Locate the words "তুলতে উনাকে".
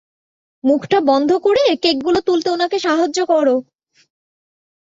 2.21-2.77